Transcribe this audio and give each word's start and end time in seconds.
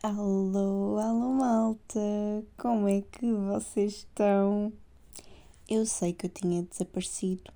Alô, 0.00 0.96
alô 0.98 1.32
malta, 1.32 1.98
como 2.56 2.86
é 2.86 3.00
que 3.00 3.32
vocês 3.32 3.94
estão? 3.94 4.72
Eu 5.68 5.84
sei 5.84 6.12
que 6.12 6.26
eu 6.26 6.30
tinha 6.30 6.62
desaparecido, 6.62 7.52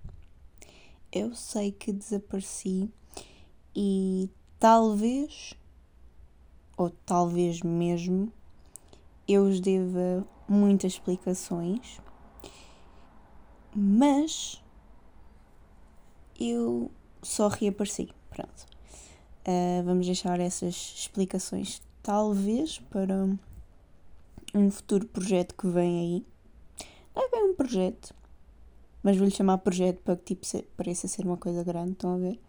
eu 1.12 1.36
sei 1.36 1.70
que 1.70 1.92
desapareci 1.92 2.90
e 3.76 4.28
talvez, 4.58 5.54
ou 6.76 6.90
talvez 7.06 7.62
mesmo, 7.62 8.32
eu 9.28 9.44
os 9.44 9.60
deva 9.60 10.26
muitas 10.48 10.94
explicações, 10.94 12.00
mas 13.72 14.60
eu 16.40 16.90
só 17.22 17.46
reapareci, 17.46 18.12
pronto. 18.30 18.66
Uh, 19.46 19.84
vamos 19.84 20.06
deixar 20.06 20.40
essas 20.40 20.74
explicações 20.96 21.80
talvez 22.02 22.78
para 22.90 23.28
um 24.54 24.70
futuro 24.70 25.06
projeto 25.06 25.54
que 25.54 25.66
vem 25.66 26.00
aí. 26.00 26.26
Não 27.14 27.26
é 27.26 27.30
bem 27.30 27.50
um 27.50 27.54
projeto, 27.54 28.14
mas 29.02 29.16
vou-lhe 29.16 29.32
chamar 29.32 29.58
projeto 29.58 30.00
para 30.02 30.16
que 30.16 30.34
tipo, 30.34 30.46
se, 30.46 30.62
pareça 30.76 31.08
ser 31.08 31.24
uma 31.24 31.36
coisa 31.36 31.62
grande, 31.62 31.92
estão 31.92 32.14
a 32.14 32.18
ver? 32.18 32.40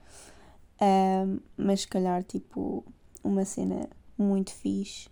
Uh, 0.82 1.42
mas 1.56 1.82
se 1.82 1.88
calhar 1.88 2.24
tipo 2.24 2.84
uma 3.24 3.46
cena 3.46 3.90
muito 4.18 4.52
fixe 4.52 5.08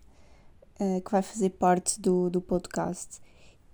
uh, 0.80 1.02
que 1.02 1.12
vai 1.12 1.22
fazer 1.22 1.52
parte 1.52 2.00
do, 2.00 2.30
do 2.30 2.42
podcast. 2.42 3.22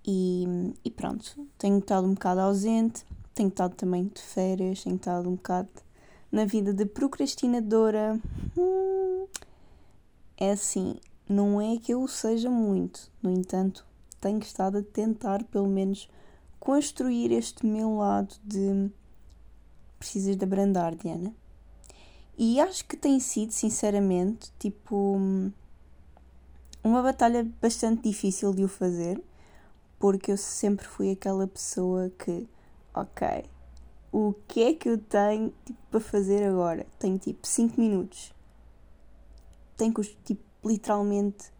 E, 0.06 0.46
e 0.84 0.90
pronto, 0.90 1.46
tenho 1.58 1.78
estado 1.78 2.06
um 2.06 2.14
bocado 2.14 2.40
ausente, 2.40 3.04
tenho 3.34 3.48
estado 3.48 3.74
também 3.74 4.06
de 4.06 4.22
férias, 4.22 4.82
tenho 4.82 4.96
estado 4.96 5.28
um 5.28 5.34
bocado 5.34 5.68
na 6.30 6.44
vida 6.44 6.72
de 6.72 6.86
procrastinadora. 6.86 8.18
Hum, 8.56 9.26
é 10.38 10.52
assim, 10.52 10.96
não 11.28 11.60
é 11.60 11.76
que 11.76 11.92
eu 11.92 12.06
seja 12.06 12.48
muito, 12.48 13.10
no 13.20 13.30
entanto, 13.30 13.84
tenho 14.20 14.38
estado 14.38 14.78
a 14.78 14.82
tentar 14.82 15.42
pelo 15.44 15.66
menos 15.66 16.08
construir 16.60 17.32
este 17.32 17.66
meu 17.66 17.96
lado 17.96 18.36
de 18.44 18.88
precisas 19.98 20.36
de 20.36 20.44
abrandar, 20.44 20.94
Diana. 20.94 21.34
E 22.36 22.60
acho 22.60 22.84
que 22.84 22.96
tem 22.96 23.18
sido, 23.18 23.50
sinceramente, 23.50 24.52
tipo 24.60 25.18
uma 26.84 27.02
batalha 27.02 27.44
bastante 27.60 28.08
difícil 28.08 28.54
de 28.54 28.62
o 28.62 28.68
fazer, 28.68 29.20
porque 29.98 30.30
eu 30.30 30.36
sempre 30.36 30.86
fui 30.86 31.10
aquela 31.10 31.48
pessoa 31.48 32.10
que, 32.10 32.48
ok, 32.94 33.44
o 34.12 34.32
que 34.46 34.62
é 34.62 34.72
que 34.72 34.88
eu 34.88 34.98
tenho 34.98 35.52
tipo, 35.64 35.78
para 35.90 36.00
fazer 36.00 36.44
agora? 36.44 36.86
Tenho 36.98 37.18
tipo 37.18 37.44
5 37.44 37.80
minutos 37.80 38.32
tem 39.78 39.90
que 39.92 40.02
tipo, 40.24 40.42
literalmente 40.62 41.50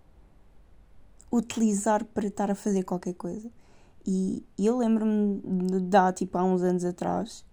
utilizar 1.33 2.05
para 2.05 2.27
estar 2.27 2.51
a 2.51 2.55
fazer 2.55 2.83
qualquer 2.83 3.15
coisa. 3.15 3.51
E 4.07 4.45
eu 4.59 4.77
lembro-me 4.77 5.81
de 5.81 5.97
há, 5.97 6.13
tipo, 6.13 6.37
há 6.37 6.45
uns 6.45 6.63
anos 6.63 6.85
atrás, 6.85 7.45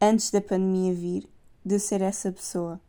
antes 0.00 0.30
da 0.30 0.40
pandemia 0.40 0.94
vir, 0.94 1.28
de 1.64 1.78
ser 1.78 2.00
essa 2.02 2.30
pessoa. 2.30 2.80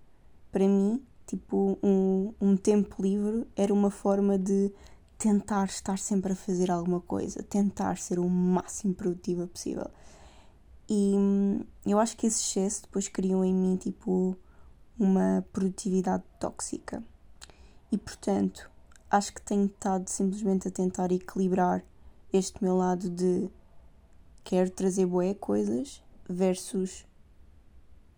Para 0.51 0.67
mim, 0.67 1.01
tipo, 1.25 1.77
um, 1.81 2.33
um 2.39 2.55
tempo 2.55 3.01
livre 3.01 3.47
era 3.55 3.73
uma 3.73 3.89
forma 3.89 4.37
de 4.37 4.71
tentar 5.17 5.65
estar 5.65 5.97
sempre 5.97 6.33
a 6.33 6.35
fazer 6.35 6.69
alguma 6.69 6.99
coisa, 6.99 7.41
tentar 7.43 7.97
ser 7.97 8.19
o 8.19 8.29
máximo 8.29 8.93
produtiva 8.93 9.47
possível. 9.47 9.89
E 10.89 11.15
hum, 11.15 11.61
eu 11.85 11.97
acho 11.97 12.17
que 12.17 12.27
esse 12.27 12.41
excesso 12.41 12.83
depois 12.83 13.07
criou 13.07 13.43
em 13.45 13.53
mim, 13.53 13.77
tipo, 13.77 14.37
uma 14.99 15.45
produtividade 15.53 16.23
tóxica. 16.39 17.01
E 17.93 17.97
portanto, 17.99 18.71
acho 19.07 19.31
que 19.31 19.39
tenho 19.39 19.67
estado 19.67 20.09
simplesmente 20.09 20.67
a 20.67 20.71
tentar 20.71 21.11
equilibrar 21.11 21.83
este 22.33 22.63
meu 22.63 22.75
lado 22.75 23.07
de 23.07 23.47
quero 24.43 24.71
trazer 24.71 25.05
boé 25.05 25.35
coisas 25.35 26.01
versus 26.27 27.05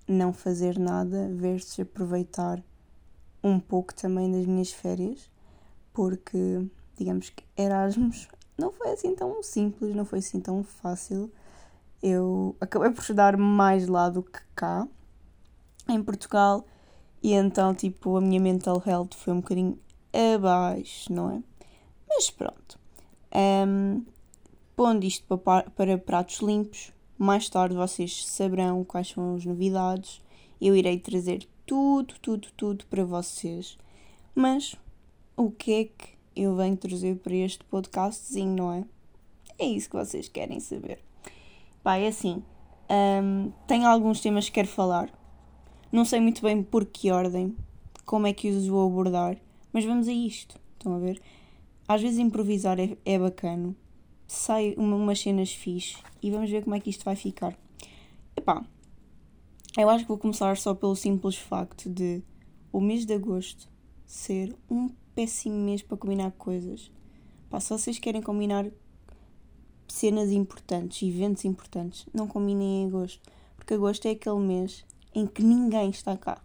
não 0.08 0.32
fazer 0.32 0.80
nada 0.80 1.30
versus 1.34 1.78
aproveitar 1.78 2.64
um 3.44 3.60
pouco 3.60 3.94
também 3.94 4.32
das 4.32 4.46
minhas 4.46 4.72
férias, 4.72 5.30
porque 5.92 6.66
digamos 6.98 7.30
que 7.30 7.44
Erasmus 7.58 8.30
não 8.58 8.72
foi 8.72 8.92
assim 8.92 9.14
tão 9.14 9.44
simples, 9.44 9.94
não 9.94 10.06
foi 10.06 10.20
assim 10.20 10.40
tão 10.40 10.64
fácil. 10.64 11.30
Eu 12.02 12.56
acabei 12.62 12.92
por 12.92 13.02
estudar 13.02 13.36
mais 13.36 13.90
lá 13.90 14.08
do 14.08 14.24
que 14.24 14.40
cá, 14.56 14.88
em 15.90 16.02
Portugal, 16.02 16.66
e 17.26 17.34
então, 17.34 17.74
tipo, 17.74 18.18
a 18.18 18.22
minha 18.22 18.40
mental 18.40 18.80
health 18.86 19.16
foi 19.16 19.34
um 19.34 19.38
bocadinho 19.38 19.80
abaixo, 20.36 21.12
não 21.12 21.32
é? 21.32 21.42
Mas 22.08 22.30
pronto. 22.30 22.80
Um, 23.34 24.06
pondo 24.76 25.04
isto 25.08 25.36
para, 25.40 25.68
para 25.72 25.98
pratos 25.98 26.38
limpos, 26.42 26.94
mais 27.18 27.50
tarde 27.50 27.74
vocês 27.74 28.28
saberão 28.28 28.84
quais 28.84 29.08
são 29.08 29.34
as 29.34 29.44
novidades. 29.44 30.22
Eu 30.62 30.76
irei 30.76 31.00
trazer 31.00 31.48
tudo, 31.66 32.14
tudo, 32.22 32.48
tudo 32.56 32.86
para 32.86 33.04
vocês. 33.04 33.76
Mas 34.36 34.76
o 35.36 35.50
que 35.50 35.74
é 35.74 35.84
que 35.86 36.10
eu 36.36 36.56
venho 36.56 36.78
trazer 36.78 37.16
para 37.16 37.34
este 37.34 37.64
podcastzinho, 37.64 38.56
não 38.56 38.72
é? 38.72 38.84
É 39.58 39.66
isso 39.66 39.90
que 39.90 39.96
vocês 39.96 40.28
querem 40.28 40.60
saber. 40.60 41.00
Vai, 41.84 42.06
é 42.06 42.10
assim. 42.10 42.44
Um, 42.88 43.52
tenho 43.66 43.88
alguns 43.88 44.22
temas 44.22 44.46
que 44.46 44.52
quero 44.52 44.68
falar. 44.68 45.25
Não 45.96 46.04
sei 46.04 46.20
muito 46.20 46.42
bem 46.42 46.62
por 46.62 46.84
que 46.84 47.10
ordem, 47.10 47.56
como 48.04 48.28
é 48.28 48.34
que 48.34 48.50
os 48.50 48.68
vou 48.68 48.86
abordar, 48.86 49.38
mas 49.72 49.86
vamos 49.86 50.10
a 50.10 50.12
isto. 50.12 50.60
Estão 50.74 50.94
a 50.94 51.00
ver? 51.00 51.22
Às 51.88 52.02
vezes 52.02 52.20
improvisar 52.20 52.78
é, 52.82 52.98
é 53.06 53.18
bacana, 53.18 53.74
sai 54.28 54.76
uma, 54.76 54.98
umas 54.98 55.22
cenas 55.22 55.54
fixe 55.54 55.96
e 56.22 56.30
vamos 56.30 56.50
ver 56.50 56.66
como 56.66 56.76
é 56.76 56.82
que 56.82 56.90
isto 56.90 57.06
vai 57.06 57.16
ficar. 57.16 57.58
Epá, 58.36 58.66
eu 59.78 59.90
acho 59.90 60.04
que 60.04 60.10
vou 60.10 60.18
começar 60.18 60.58
só 60.58 60.76
pelo 60.76 60.98
simples 60.98 61.38
facto 61.38 61.90
de 61.90 62.22
o 62.74 62.82
mês 62.82 63.06
de 63.06 63.14
agosto 63.14 63.70
ser 64.06 64.54
um 64.70 64.90
péssimo 65.16 65.56
mês 65.56 65.82
para 65.82 65.96
combinar 65.96 66.32
coisas. 66.32 66.92
Pá, 67.50 67.62
se 67.62 67.70
vocês 67.70 68.00
querem 68.00 68.22
combinar 68.22 68.70
cenas 69.88 70.30
importantes, 70.30 71.08
eventos 71.08 71.46
importantes, 71.46 72.06
não 72.14 72.28
combinem 72.28 72.84
em 72.84 72.88
agosto. 72.88 73.22
Porque 73.56 73.76
agosto 73.76 74.06
é 74.08 74.12
aquele 74.12 74.40
mês 74.40 74.84
em 75.16 75.26
que 75.26 75.42
ninguém 75.42 75.90
está 75.90 76.16
cá. 76.18 76.42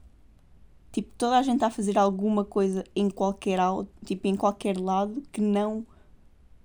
Tipo, 0.92 1.12
toda 1.18 1.38
a 1.38 1.42
gente 1.42 1.56
está 1.56 1.66
a 1.66 1.70
fazer 1.70 1.98
alguma 1.98 2.44
coisa 2.44 2.84
em 2.96 3.10
qualquer, 3.10 3.58
tipo, 4.04 4.26
em 4.26 4.36
qualquer 4.36 4.78
lado 4.78 5.22
que 5.32 5.40
não 5.40 5.86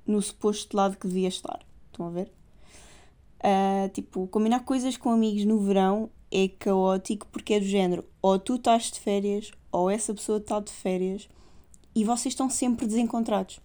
no 0.05 0.21
suposto 0.21 0.77
lado 0.77 0.97
que 0.97 1.07
devia 1.07 1.27
estar. 1.27 1.59
Estão 1.87 2.07
a 2.07 2.09
ver? 2.11 2.31
Uh, 3.39 3.89
tipo, 3.89 4.27
combinar 4.27 4.61
coisas 4.61 4.97
com 4.97 5.11
amigos 5.11 5.45
no 5.45 5.59
verão 5.59 6.09
é 6.31 6.47
caótico 6.47 7.27
porque 7.27 7.53
é 7.53 7.59
do 7.59 7.65
género 7.65 8.03
ou 8.21 8.39
tu 8.39 8.55
estás 8.55 8.91
de 8.91 8.99
férias 8.99 9.51
ou 9.71 9.89
essa 9.89 10.13
pessoa 10.13 10.39
está 10.39 10.59
de 10.59 10.71
férias 10.71 11.29
e 11.93 12.03
vocês 12.03 12.33
estão 12.33 12.49
sempre 12.49 12.85
desencontrados. 12.85 13.59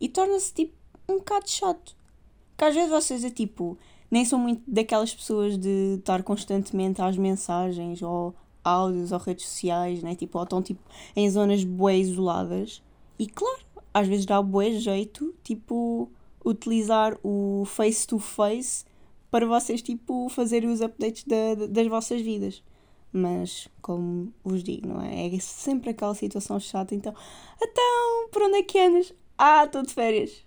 E 0.00 0.08
torna-se 0.08 0.54
tipo 0.54 0.74
um 1.08 1.18
bocado 1.18 1.50
chato. 1.50 1.96
Porque 2.50 2.64
às 2.64 2.74
vezes 2.74 2.90
vocês 2.90 3.24
é 3.24 3.30
tipo, 3.30 3.78
nem 4.10 4.24
sou 4.24 4.38
muito 4.38 4.62
daquelas 4.66 5.14
pessoas 5.14 5.56
de 5.56 5.96
estar 5.98 6.22
constantemente 6.22 7.00
às 7.00 7.16
mensagens 7.16 8.02
ou 8.02 8.34
áudios 8.64 9.12
ou 9.12 9.18
redes 9.18 9.46
sociais, 9.46 10.02
né? 10.02 10.14
Tipo, 10.14 10.38
ou 10.38 10.44
estão 10.44 10.62
tipo, 10.62 10.80
em 11.14 11.28
zonas 11.30 11.64
bué 11.64 11.96
isoladas. 11.98 12.82
E 13.18 13.26
claro, 13.26 13.60
às 13.94 14.08
vezes 14.08 14.26
dá 14.26 14.42
bué 14.42 14.72
jeito, 14.72 15.34
tipo, 15.44 16.10
utilizar 16.44 17.18
o 17.22 17.64
face-to-face 17.66 18.84
para 19.30 19.46
vocês, 19.46 19.80
tipo, 19.82 20.28
fazerem 20.28 20.70
os 20.70 20.80
updates 20.80 21.24
da, 21.24 21.66
das 21.68 21.86
vossas 21.86 22.20
vidas. 22.20 22.62
Mas, 23.12 23.68
como 23.82 24.32
vos 24.44 24.62
digo, 24.62 24.88
não 24.88 25.02
é? 25.02 25.26
É 25.26 25.40
sempre 25.40 25.90
aquela 25.90 26.14
situação 26.14 26.58
chata. 26.60 26.94
Então, 26.94 27.14
então, 27.60 28.28
por 28.30 28.42
onde 28.42 28.58
é 28.58 28.62
que 28.62 28.78
andas? 28.78 29.12
Ah, 29.36 29.64
estou 29.64 29.82
de 29.82 29.92
férias. 29.92 30.44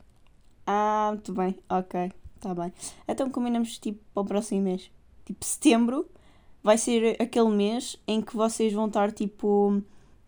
Ah, 0.65 1.09
muito 1.13 1.33
bem, 1.33 1.57
ok. 1.69 2.11
Tá 2.43 2.53
bem. 2.53 2.73
Então 3.07 3.29
combinamos 3.29 3.77
tipo 3.77 4.01
para 4.13 4.21
o 4.21 4.25
próximo 4.25 4.63
mês. 4.63 4.91
Tipo, 5.23 5.45
setembro 5.45 6.05
vai 6.61 6.77
ser 6.77 7.15
aquele 7.21 7.47
mês 7.47 7.97
em 8.05 8.21
que 8.21 8.35
vocês 8.35 8.73
vão 8.73 8.87
estar 8.87 9.13
tipo 9.13 9.81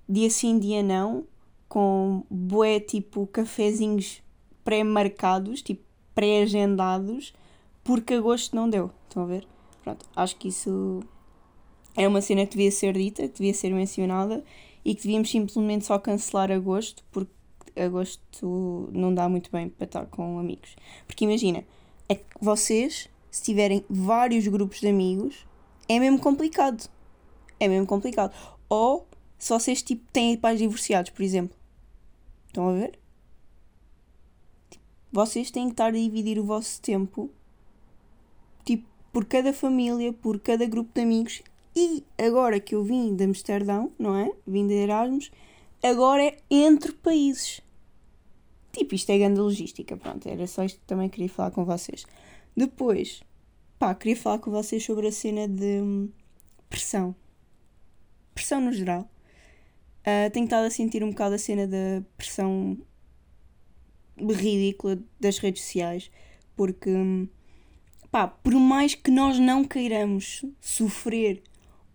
dia 0.08 0.30
sim, 0.30 0.58
dia 0.58 0.82
não, 0.82 1.26
com 1.68 2.24
bué 2.30 2.80
tipo 2.80 3.28
cafezinhos 3.28 4.24
pré-marcados, 4.64 5.62
tipo 5.62 5.84
pré-agendados, 6.16 7.34
porque 7.84 8.14
agosto 8.14 8.56
não 8.56 8.70
deu. 8.70 8.92
Estão 9.10 9.24
a 9.24 9.26
ver? 9.26 9.46
Pronto, 9.84 10.06
acho 10.16 10.38
que 10.38 10.48
isso 10.48 11.04
é 11.98 12.08
uma 12.08 12.22
cena 12.22 12.46
que 12.46 12.52
devia 12.52 12.72
ser 12.72 12.94
dita, 12.94 13.28
que 13.28 13.40
devia 13.40 13.54
ser 13.54 13.74
mencionada 13.74 14.42
e 14.86 14.96
que 14.96 15.02
devíamos 15.02 15.30
simplesmente 15.30 15.86
só 15.86 16.00
cancelar 16.00 16.50
agosto, 16.50 17.04
porque 17.12 17.34
agosto 17.76 18.90
não 18.94 19.14
dá 19.14 19.28
muito 19.28 19.52
bem 19.52 19.68
para 19.68 19.84
estar 19.84 20.06
com 20.06 20.40
amigos. 20.40 20.78
Porque 21.06 21.26
imagina, 21.26 21.66
vocês, 22.40 23.10
se 23.32 23.44
tiverem 23.44 23.84
vários 23.90 24.48
grupos 24.48 24.80
de 24.80 24.88
amigos, 24.88 25.46
é 25.88 26.00
mesmo 26.00 26.20
complicado. 26.20 26.90
É 27.60 27.68
mesmo 27.68 27.88
complicado. 27.88 28.34
Ou 28.70 29.08
se 29.38 29.50
vocês 29.50 29.82
tipo, 29.82 30.04
têm 30.12 30.38
pais 30.38 30.60
divorciados, 30.60 31.12
por 31.12 31.24
exemplo. 31.24 31.58
Estão 32.48 32.70
a 32.70 32.74
ver? 32.74 33.00
Tipo, 34.70 34.84
vocês 35.12 35.52
têm 35.52 35.66
que 35.68 35.74
estar 35.74 35.88
a 35.88 35.92
dividir 35.92 36.40
o 36.40 36.46
vosso 36.46 36.82
tempo 36.82 37.30
tipo, 38.64 38.86
por 39.12 39.26
cada 39.26 39.54
família, 39.54 40.12
por 40.14 40.40
cada 40.40 40.66
grupo 40.66 40.92
de 40.94 41.02
amigos. 41.02 41.42
E 41.76 42.04
agora 42.18 42.60
que 42.60 42.74
eu 42.74 42.84
vim 42.84 43.16
de 43.16 43.24
Amsterdão, 43.26 43.92
não 44.00 44.16
é? 44.16 44.32
Vim 44.48 44.66
de 44.68 44.74
Erasmus, 44.74 45.32
agora 45.84 46.24
é 46.24 46.38
entre 46.50 46.94
países. 46.94 47.62
Tipo, 48.76 48.94
isto 48.94 49.10
é 49.10 49.18
grande 49.18 49.40
logística, 49.40 49.96
pronto, 49.96 50.28
era 50.28 50.46
só 50.48 50.66
isto 50.66 50.82
que 50.82 50.86
também 50.86 51.08
queria 51.08 51.30
falar 51.30 51.50
com 51.52 51.64
vocês. 51.64 52.06
Depois, 52.58 53.24
pá, 53.80 53.96
queria 53.96 54.18
falar 54.18 54.40
com 54.40 54.52
vocês 54.52 54.84
sobre 54.84 55.08
a 55.08 55.14
cena 55.14 55.48
de 55.48 55.82
hum, 55.82 56.10
pressão. 56.70 57.16
Pressão 58.34 58.60
no 58.60 58.74
geral. 58.74 59.10
Uh, 60.02 60.30
tenho 60.34 60.44
estado 60.44 60.66
a 60.66 60.70
sentir 60.70 61.06
um 61.06 61.12
bocado 61.12 61.36
a 61.36 61.38
cena 61.38 61.66
da 61.66 62.04
pressão 62.18 62.78
ridícula 64.20 65.00
das 65.22 65.38
redes 65.38 65.64
sociais, 65.64 66.12
porque, 66.54 66.90
hum, 66.90 67.30
pá, 68.12 68.28
por 68.28 68.56
mais 68.56 68.94
que 68.94 69.10
nós 69.10 69.40
não 69.40 69.64
queiramos 69.64 70.44
sofrer 70.60 71.42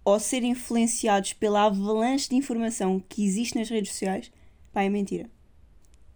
ou 0.03 0.19
ser 0.19 0.43
influenciados 0.45 1.35
pela 1.35 1.65
avalanche 1.65 2.31
de 2.31 2.37
informação 2.37 3.05
que 3.07 3.23
existe 3.23 3.59
nas 3.59 3.69
redes 3.69 3.93
sociais, 3.93 4.33
pá, 4.73 4.83
é 4.83 4.89
mentira 4.89 5.29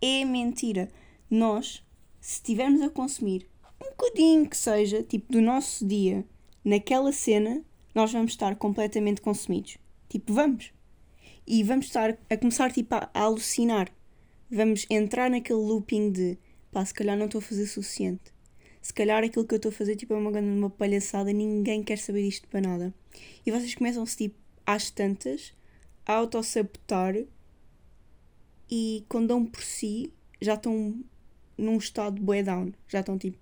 é 0.01 0.25
mentira. 0.25 0.89
Nós, 1.31 1.85
se 2.21 2.35
estivermos 2.35 2.81
a 2.83 2.91
consumir 2.91 3.49
um 3.81 3.91
bocadinho 3.91 4.49
que 4.49 4.57
seja, 4.57 5.03
tipo, 5.03 5.33
do 5.33 5.41
nosso 5.41 5.87
dia, 5.87 6.25
naquela 6.65 7.13
cena, 7.13 7.63
nós 7.95 8.13
vamos 8.13 8.33
estar 8.33 8.57
completamente 8.57 9.21
consumidos. 9.21 9.79
Tipo, 10.09 10.33
vamos. 10.33 10.73
E 11.47 11.63
vamos 11.63 11.87
estar 11.87 12.17
a 12.31 12.37
começar, 12.37 12.73
tipo, 12.73 12.95
a, 12.95 13.11
alucinar. 13.13 13.91
Vamos 14.51 14.87
entrar 14.89 15.31
naquele 15.31 15.59
looping 15.59 16.11
de, 16.11 16.39
pá, 16.73 16.85
se 16.85 16.95
calhar 16.95 17.17
não 17.17 17.27
estou 17.27 17.39
a 17.39 17.43
fazer 17.43 17.63
o 17.63 17.67
suficiente. 17.67 18.33
Se 18.81 18.93
calhar 18.93 19.23
aquilo 19.23 19.47
que 19.47 19.55
eu 19.55 19.57
estou 19.57 19.71
a 19.71 19.73
fazer, 19.73 19.97
tipo, 19.97 20.15
é 20.15 20.17
uma 20.17 20.31
uma 20.39 20.71
palhaçada, 20.71 21.33
ninguém 21.33 21.83
quer 21.83 21.99
saber 21.99 22.23
disto 22.23 22.49
para 22.49 22.61
nada. 22.61 22.95
E 23.45 23.51
vocês 23.51 23.75
começam-se, 23.75 24.17
tipo, 24.17 24.37
às 24.67 24.91
tantas, 24.91 25.55
a 26.07 26.15
autossabotar 26.15 27.15
e 28.71 29.05
quando 29.09 29.29
dão 29.29 29.45
por 29.45 29.63
si 29.63 30.13
já 30.41 30.55
estão 30.55 31.03
num 31.57 31.77
estado 31.77 32.21
bué 32.21 32.43
down. 32.43 32.73
Já 32.89 33.01
estão 33.01 33.19
tipo, 33.19 33.39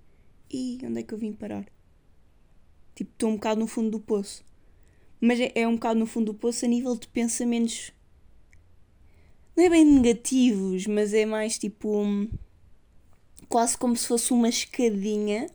e 0.51 0.79
onde 0.85 1.01
é 1.01 1.03
que 1.03 1.15
eu 1.15 1.19
vim 1.19 1.33
parar? 1.33 1.67
Tipo, 2.95 3.11
estou 3.13 3.31
um 3.31 3.35
bocado 3.35 3.61
no 3.61 3.67
fundo 3.67 3.91
do 3.91 4.01
poço. 4.01 4.45
Mas 5.21 5.41
é, 5.41 5.53
é 5.55 5.69
um 5.69 5.75
bocado 5.75 5.99
no 5.99 6.07
fundo 6.07 6.33
do 6.33 6.39
poço 6.39 6.65
a 6.65 6.69
nível 6.69 6.97
de 6.97 7.09
pensamentos. 7.09 7.93
Não 9.57 9.65
é 9.65 9.71
bem 9.71 9.85
negativos, 9.85 10.87
mas 10.87 11.15
é 11.15 11.25
mais 11.25 11.59
tipo. 11.59 12.03
Um, 12.03 12.29
quase 13.49 13.77
como 13.77 13.97
se 13.97 14.07
fosse 14.07 14.33
uma 14.33 14.49
escadinha, 14.49 15.47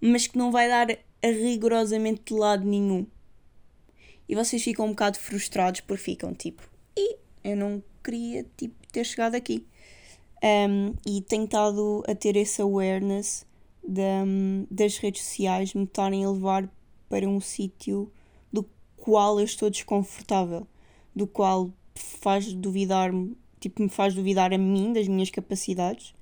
mas 0.00 0.26
que 0.26 0.36
não 0.36 0.50
vai 0.50 0.68
dar 0.68 0.90
a 1.22 1.26
rigorosamente 1.26 2.22
de 2.26 2.34
lado 2.34 2.66
nenhum. 2.66 3.06
E 4.28 4.34
vocês 4.34 4.62
ficam 4.62 4.86
um 4.86 4.90
bocado 4.90 5.18
frustrados 5.18 5.80
porque 5.80 6.02
ficam 6.02 6.32
tipo, 6.34 6.62
e 6.96 7.16
eu 7.42 7.56
não 7.56 7.82
queria 8.02 8.46
tipo, 8.56 8.74
ter 8.92 9.04
chegado 9.04 9.34
aqui. 9.34 9.66
Um, 10.42 10.94
e 11.06 11.20
tenho 11.20 11.44
estado 11.44 12.02
a 12.08 12.14
ter 12.14 12.36
esse 12.36 12.62
awareness 12.62 13.46
de, 13.86 14.00
um, 14.00 14.66
das 14.70 14.96
redes 14.96 15.22
sociais 15.22 15.74
me 15.74 15.84
estarem 15.84 16.24
a 16.24 16.30
levar 16.30 16.68
para 17.08 17.28
um 17.28 17.40
sítio 17.40 18.10
do 18.52 18.64
qual 18.96 19.38
eu 19.38 19.44
estou 19.44 19.68
desconfortável, 19.68 20.66
do 21.14 21.26
qual 21.26 21.70
faz 21.94 22.52
duvidar 22.52 23.12
tipo, 23.60 23.82
me 23.82 23.88
faz 23.88 24.14
duvidar 24.14 24.52
a 24.52 24.58
mim, 24.58 24.92
das 24.92 25.06
minhas 25.06 25.30
capacidades, 25.30 26.14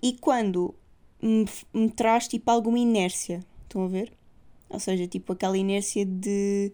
e 0.00 0.12
quando 0.12 0.74
me, 1.20 1.44
me 1.74 1.90
traz 1.90 2.28
tipo 2.28 2.50
alguma 2.50 2.78
inércia, 2.78 3.44
estão 3.64 3.84
a 3.84 3.88
ver? 3.88 4.12
Ou 4.70 4.78
seja, 4.78 5.06
tipo 5.06 5.32
aquela 5.32 5.58
inércia 5.58 6.06
de 6.06 6.72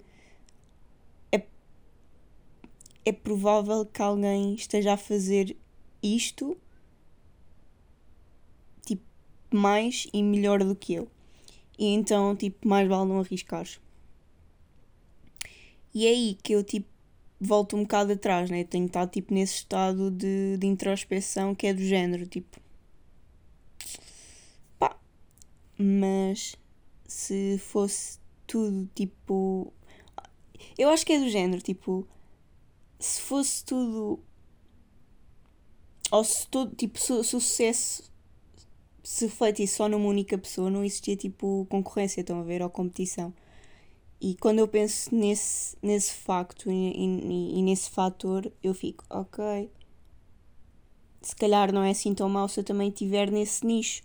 é 3.05 3.13
provável 3.13 3.85
que 3.85 4.01
alguém 4.01 4.55
esteja 4.55 4.95
a 4.95 4.97
fazer 4.97 5.57
isto 6.03 6.57
tipo 8.87 9.05
mais 9.53 10.07
e 10.13 10.23
melhor 10.23 10.63
do 10.65 10.75
que 10.75 10.95
eu. 10.95 11.11
E 11.79 11.87
então, 11.87 12.35
tipo, 12.37 12.67
mais 12.67 12.89
vale 12.89 13.09
não 13.09 13.21
arriscar. 13.21 13.67
E 15.93 16.07
é 16.07 16.11
aí 16.11 16.39
que 16.43 16.53
eu 16.55 16.65
tipo 16.65 16.89
volto 17.41 17.77
um 17.77 17.83
bocado 17.83 18.13
atrás, 18.13 18.51
né? 18.51 18.65
Tenho 18.65 18.87
estado 18.87 19.11
tipo 19.11 19.35
nesse 19.35 19.57
estado 19.57 20.11
de, 20.11 20.57
de 20.59 20.67
introspeção 20.67 21.55
que 21.55 21.67
é 21.67 21.75
do 21.75 21.83
género, 21.83 22.27
tipo. 22.27 22.61
Pá. 24.79 24.97
Mas 25.79 26.57
se 27.07 27.59
fosse 27.59 28.19
tudo 28.47 28.89
tipo. 28.95 29.73
Eu 30.79 30.89
acho 30.91 31.05
que 31.05 31.13
é 31.13 31.19
do 31.19 31.29
género, 31.29 31.63
tipo 31.63 32.07
fosse 33.35 33.65
tudo. 33.65 34.21
Ou 36.11 36.23
se 36.23 36.47
todo. 36.47 36.75
Tipo, 36.77 36.99
o 36.99 37.25
sucesso 37.25 38.05
se 39.03 39.27
refletisse 39.27 39.77
só 39.77 39.89
numa 39.89 40.09
única 40.09 40.39
pessoa, 40.39 40.71
não 40.71 40.85
existia 40.85 41.17
tipo 41.17 41.67
concorrência, 41.69 42.21
estão 42.21 42.41
a 42.41 42.45
ver? 42.45 42.63
Ou 42.63 42.71
competição. 42.71 43.35
E 44.21 44.35
quando 44.37 44.61
eu 44.61 44.69
penso 44.69 45.15
nesse, 45.15 45.77
nesse 45.83 46.15
facto 46.15 46.71
e, 46.71 46.93
e, 46.93 47.59
e 47.59 47.63
nesse 47.63 47.91
fator, 47.91 48.51
eu 48.63 48.73
fico, 48.73 49.05
ok. 49.11 49.71
Se 51.21 51.35
calhar 51.37 51.73
não 51.73 51.83
é 51.83 51.91
assim 51.91 52.15
tão 52.15 52.29
mal 52.29 52.49
se 52.49 52.61
eu 52.61 52.65
também 52.65 52.89
estiver 52.89 53.31
nesse 53.31 53.67
nicho. 53.67 54.03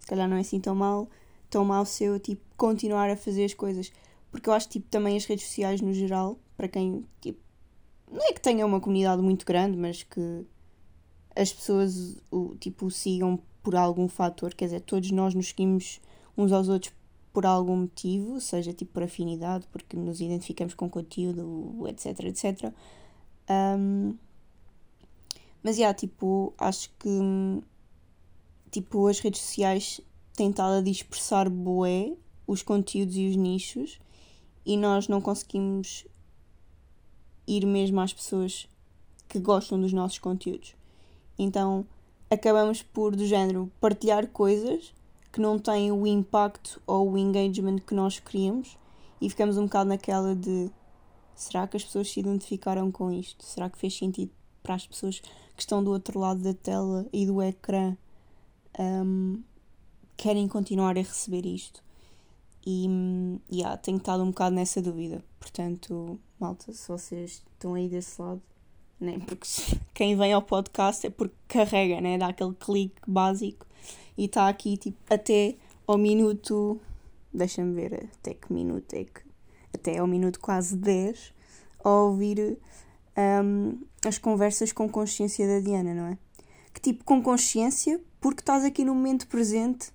Se 0.00 0.06
calhar 0.06 0.28
não 0.28 0.36
é 0.36 0.40
assim 0.40 0.60
tão 0.60 0.74
mal, 0.74 1.08
tão 1.48 1.64
mal 1.64 1.86
se 1.86 2.04
eu 2.04 2.18
tipo, 2.18 2.42
continuar 2.56 3.08
a 3.08 3.16
fazer 3.16 3.44
as 3.44 3.54
coisas. 3.54 3.92
Porque 4.30 4.48
eu 4.48 4.52
acho 4.52 4.68
tipo, 4.68 4.88
também 4.90 5.16
as 5.16 5.24
redes 5.24 5.46
sociais 5.46 5.80
no 5.80 5.94
geral, 5.94 6.38
para 6.56 6.68
quem 6.68 7.06
tipo, 7.20 7.43
não 8.14 8.28
é 8.28 8.32
que 8.32 8.40
tenha 8.40 8.64
uma 8.64 8.80
comunidade 8.80 9.20
muito 9.20 9.44
grande, 9.44 9.76
mas 9.76 10.02
que 10.02 10.46
as 11.34 11.52
pessoas 11.52 12.16
o, 12.30 12.54
tipo, 12.56 12.86
o 12.86 12.90
sigam 12.90 13.38
por 13.62 13.74
algum 13.74 14.08
fator, 14.08 14.54
quer 14.54 14.66
dizer, 14.66 14.80
todos 14.80 15.10
nós 15.10 15.34
nos 15.34 15.48
seguimos 15.48 16.00
uns 16.36 16.52
aos 16.52 16.68
outros 16.68 16.92
por 17.32 17.44
algum 17.44 17.76
motivo, 17.78 18.40
seja 18.40 18.72
tipo 18.72 18.92
por 18.92 19.02
afinidade, 19.02 19.66
porque 19.72 19.96
nos 19.96 20.20
identificamos 20.20 20.74
com 20.74 20.88
conteúdo, 20.88 21.84
etc, 21.88 22.20
etc. 22.26 22.72
Um, 23.50 24.16
mas, 25.62 25.76
yeah, 25.76 25.92
tipo, 25.92 26.54
acho 26.58 26.90
que 26.98 27.08
tipo, 28.70 29.06
as 29.06 29.18
redes 29.18 29.40
sociais 29.40 30.00
têm 30.34 30.50
estado 30.50 30.74
a 30.74 30.80
dispersar 30.80 31.48
bué 31.48 32.12
os 32.46 32.62
conteúdos 32.62 33.16
e 33.16 33.28
os 33.28 33.36
nichos 33.36 33.98
e 34.66 34.76
nós 34.76 35.08
não 35.08 35.20
conseguimos 35.20 36.06
ir 37.46 37.66
mesmo 37.66 38.00
às 38.00 38.12
pessoas 38.12 38.68
que 39.28 39.38
gostam 39.38 39.80
dos 39.80 39.92
nossos 39.92 40.18
conteúdos. 40.18 40.74
Então 41.38 41.86
acabamos 42.30 42.82
por, 42.82 43.14
do 43.14 43.26
género, 43.26 43.70
partilhar 43.80 44.26
coisas 44.28 44.92
que 45.32 45.40
não 45.40 45.58
têm 45.58 45.90
o 45.90 46.06
impacto 46.06 46.80
ou 46.86 47.12
o 47.12 47.18
engagement 47.18 47.78
que 47.78 47.94
nós 47.94 48.18
queríamos 48.18 48.76
e 49.20 49.28
ficamos 49.28 49.56
um 49.56 49.64
bocado 49.64 49.88
naquela 49.88 50.34
de 50.34 50.70
será 51.34 51.66
que 51.66 51.76
as 51.76 51.84
pessoas 51.84 52.10
se 52.10 52.20
identificaram 52.20 52.90
com 52.90 53.10
isto? 53.10 53.44
Será 53.44 53.68
que 53.68 53.78
fez 53.78 53.96
sentido 53.96 54.30
para 54.62 54.74
as 54.74 54.86
pessoas 54.86 55.20
que 55.20 55.60
estão 55.60 55.82
do 55.82 55.90
outro 55.90 56.18
lado 56.18 56.40
da 56.40 56.54
tela 56.54 57.06
e 57.12 57.26
do 57.26 57.42
ecrã 57.42 57.96
um, 58.78 59.42
querem 60.16 60.46
continuar 60.46 60.96
a 60.96 61.02
receber 61.02 61.46
isto? 61.46 61.82
E 62.66 62.88
yeah, 63.52 63.76
tenho 63.76 63.98
estado 63.98 64.22
um 64.22 64.28
bocado 64.28 64.54
nessa 64.54 64.80
dúvida. 64.80 65.22
Portanto, 65.44 66.18
malta, 66.40 66.72
se 66.72 66.88
vocês 66.88 67.44
estão 67.52 67.74
aí 67.74 67.86
desse 67.86 68.20
lado, 68.20 68.40
né? 68.98 69.20
porque 69.26 69.46
quem 69.92 70.16
vem 70.16 70.32
ao 70.32 70.40
podcast 70.40 71.06
é 71.06 71.10
porque 71.10 71.34
carrega, 71.46 72.00
né? 72.00 72.16
dá 72.16 72.28
aquele 72.28 72.54
clique 72.54 72.96
básico 73.06 73.66
e 74.16 74.24
está 74.24 74.48
aqui 74.48 74.78
tipo, 74.78 74.96
até 75.12 75.56
ao 75.86 75.98
minuto. 75.98 76.80
Deixa-me 77.32 77.74
ver 77.74 78.08
até 78.18 78.32
que 78.32 78.50
minuto 78.50 78.94
é 78.94 79.04
que. 79.04 79.20
Até 79.74 79.98
ao 79.98 80.06
minuto 80.06 80.40
quase 80.40 80.76
10 80.76 81.34
a 81.84 81.90
ouvir 81.90 82.58
um, 83.44 83.82
as 84.06 84.16
conversas 84.16 84.72
com 84.72 84.88
consciência 84.88 85.46
da 85.46 85.60
Diana, 85.60 85.92
não 85.92 86.06
é? 86.06 86.18
Que 86.72 86.80
tipo, 86.80 87.04
com 87.04 87.22
consciência, 87.22 88.00
porque 88.18 88.40
estás 88.40 88.64
aqui 88.64 88.82
no 88.82 88.94
momento 88.94 89.26
presente 89.26 89.92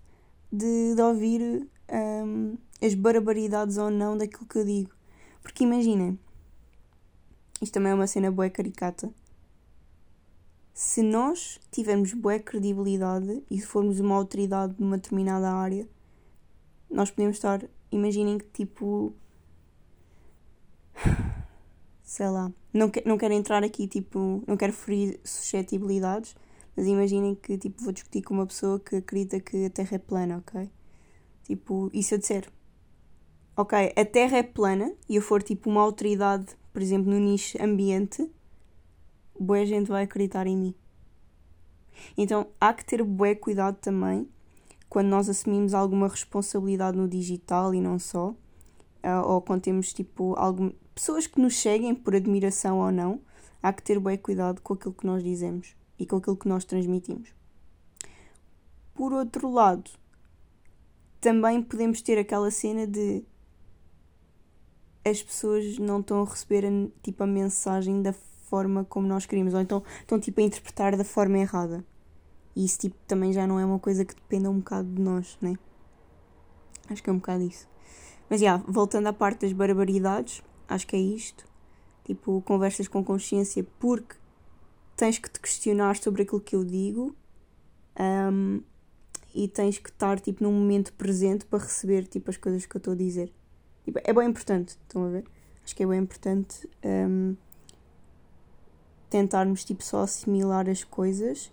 de, 0.51 0.93
de 0.93 1.01
ouvir 1.01 1.67
um, 1.91 2.55
as 2.79 2.93
barbaridades 2.93 3.77
ou 3.77 3.89
não 3.89 4.15
daquilo 4.15 4.45
que 4.45 4.59
eu 4.59 4.65
digo. 4.65 4.98
Porque 5.49 5.63
imaginem, 5.63 6.19
isto 7.59 7.73
também 7.73 7.91
é 7.91 7.95
uma 7.95 8.05
cena 8.05 8.29
boa 8.29 8.47
caricata. 8.51 9.11
Se 10.75 11.01
nós 11.01 11.59
tivermos 11.71 12.13
boa 12.13 12.37
credibilidade 12.37 13.43
e 13.49 13.59
formos 13.59 13.99
uma 13.99 14.15
autoridade 14.15 14.75
numa 14.77 14.97
determinada 14.97 15.51
área, 15.51 15.89
nós 16.87 17.09
podemos 17.09 17.37
estar. 17.37 17.67
Imaginem 17.91 18.37
que 18.37 18.45
tipo. 18.53 19.11
Sei 22.03 22.29
lá. 22.29 22.53
Não, 22.71 22.91
que, 22.91 23.01
não 23.03 23.17
quero 23.17 23.33
entrar 23.33 23.63
aqui, 23.63 23.87
tipo. 23.87 24.43
Não 24.45 24.55
quero 24.55 24.71
ferir 24.71 25.19
suscetibilidades, 25.23 26.35
Mas 26.75 26.85
imaginem 26.85 27.33
que 27.33 27.57
tipo, 27.57 27.83
vou 27.83 27.91
discutir 27.91 28.21
com 28.21 28.35
uma 28.35 28.45
pessoa 28.45 28.79
que 28.79 28.97
acredita 28.97 29.39
que 29.39 29.65
a 29.65 29.69
Terra 29.71 29.95
é 29.95 29.99
plana, 29.99 30.37
ok? 30.37 30.69
Tipo, 31.43 31.89
e 31.91 32.03
se 32.03 32.13
eu 32.13 32.19
disser, 32.19 32.51
ok, 33.59 33.91
a 33.93 34.05
Terra 34.05 34.37
é 34.37 34.43
plana 34.43 34.95
e 35.09 35.17
eu 35.17 35.21
for 35.21 35.43
tipo 35.43 35.69
uma 35.69 35.81
autoridade, 35.81 36.45
por 36.71 36.81
exemplo, 36.81 37.11
no 37.11 37.19
nicho 37.19 37.61
ambiente, 37.61 38.31
boa 39.37 39.65
gente 39.65 39.89
vai 39.89 40.03
acreditar 40.03 40.47
em 40.47 40.55
mim. 40.55 40.75
Então 42.17 42.47
há 42.57 42.73
que 42.73 42.85
ter 42.85 43.03
bué 43.03 43.35
cuidado 43.35 43.75
também 43.81 44.29
quando 44.87 45.09
nós 45.09 45.27
assumimos 45.27 45.73
alguma 45.73 46.07
responsabilidade 46.07 46.95
no 46.95 47.05
digital 47.05 47.75
e 47.75 47.81
não 47.81 47.99
só, 47.99 48.29
uh, 48.29 49.27
ou 49.27 49.41
quando 49.41 49.63
temos 49.63 49.91
tipo 49.91 50.35
algum, 50.37 50.71
pessoas 50.95 51.27
que 51.27 51.41
nos 51.41 51.57
seguem 51.57 51.93
por 51.93 52.15
admiração 52.15 52.79
ou 52.79 52.93
não, 52.93 53.19
há 53.61 53.73
que 53.73 53.83
ter 53.83 53.99
bué 53.99 54.15
cuidado 54.15 54.61
com 54.61 54.73
aquilo 54.73 54.93
que 54.93 55.05
nós 55.05 55.21
dizemos 55.21 55.75
e 55.99 56.05
com 56.05 56.15
aquilo 56.15 56.37
que 56.37 56.47
nós 56.47 56.63
transmitimos. 56.63 57.27
Por 58.95 59.11
outro 59.11 59.51
lado, 59.51 59.91
também 61.19 61.61
podemos 61.61 62.01
ter 62.01 62.17
aquela 62.17 62.49
cena 62.49 62.87
de 62.87 63.25
as 65.05 65.21
pessoas 65.21 65.77
não 65.77 65.99
estão 65.99 66.21
a 66.21 66.25
receber 66.25 66.65
a, 66.65 66.69
tipo, 67.01 67.23
a 67.23 67.27
mensagem 67.27 68.01
da 68.01 68.13
forma 68.13 68.83
como 68.85 69.07
nós 69.07 69.25
queríamos, 69.25 69.53
ou 69.53 69.61
então 69.61 69.83
estão 70.01 70.19
tipo 70.19 70.41
a 70.41 70.43
interpretar 70.43 70.97
da 70.97 71.03
forma 71.03 71.37
errada. 71.37 71.85
E 72.55 72.65
isso 72.65 72.79
tipo 72.79 72.95
também 73.07 73.31
já 73.31 73.45
não 73.45 73.59
é 73.59 73.65
uma 73.65 73.79
coisa 73.79 74.03
que 74.03 74.15
dependa 74.15 74.49
um 74.49 74.57
bocado 74.57 74.89
de 74.89 75.01
nós, 75.01 75.37
né? 75.41 75.55
Acho 76.89 77.03
que 77.03 77.09
é 77.09 77.13
um 77.13 77.17
bocado 77.17 77.43
isso. 77.43 77.67
Mas 78.29 78.41
já, 78.41 78.45
yeah, 78.45 78.63
voltando 78.67 79.07
à 79.07 79.13
parte 79.13 79.41
das 79.41 79.53
barbaridades, 79.53 80.43
acho 80.67 80.87
que 80.87 80.95
é 80.95 80.99
isto. 80.99 81.47
Tipo, 82.03 82.41
conversas 82.41 82.87
com 82.87 83.03
consciência 83.03 83.65
porque 83.79 84.15
tens 84.95 85.19
que 85.19 85.29
te 85.29 85.39
questionar 85.39 85.95
sobre 85.97 86.23
aquilo 86.23 86.41
que 86.41 86.55
eu 86.55 86.63
digo 86.63 87.15
um, 87.99 88.61
e 89.33 89.47
tens 89.47 89.77
que 89.77 89.89
estar 89.89 90.19
tipo 90.19 90.43
num 90.43 90.51
momento 90.51 90.91
presente 90.93 91.45
para 91.45 91.59
receber 91.59 92.07
tipo 92.07 92.29
as 92.29 92.37
coisas 92.37 92.65
que 92.65 92.75
eu 92.75 92.79
estou 92.79 92.93
a 92.93 92.97
dizer. 92.97 93.31
É 94.03 94.13
bem 94.13 94.27
importante, 94.27 94.69
estão 94.69 95.05
a 95.05 95.09
ver? 95.09 95.25
Acho 95.63 95.75
que 95.75 95.83
é 95.83 95.87
bem 95.87 95.99
importante. 95.99 96.69
Um, 96.83 97.35
tentarmos 99.09 99.65
tipo 99.65 99.83
só 99.83 100.01
assimilar 100.01 100.69
as 100.69 100.83
coisas 100.83 101.51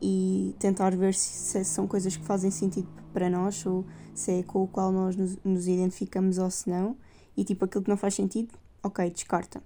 e 0.00 0.54
tentar 0.58 0.96
ver 0.96 1.14
se, 1.14 1.64
são 1.64 1.86
coisas 1.86 2.16
que 2.16 2.24
fazem 2.24 2.50
sentido 2.50 2.88
para 3.12 3.28
nós 3.28 3.64
ou 3.66 3.84
se 4.14 4.40
é 4.40 4.42
com 4.42 4.62
o 4.62 4.68
qual 4.68 4.92
nós 4.92 5.16
nos, 5.16 5.36
nos 5.44 5.68
identificamos 5.68 6.38
ou 6.38 6.50
se 6.50 6.68
não 6.70 6.96
e 7.36 7.44
tipo 7.44 7.64
aquilo 7.64 7.84
que 7.84 7.90
não 7.90 7.96
faz 7.96 8.14
sentido 8.14 8.54
ok, 8.82 9.10
descarta 9.10 9.62